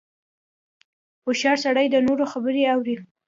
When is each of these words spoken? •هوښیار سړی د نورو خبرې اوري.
•هوښیار 1.23 1.57
سړی 1.65 1.85
د 1.89 1.95
نورو 2.07 2.23
خبرې 2.33 2.63
اوري. 2.73 2.95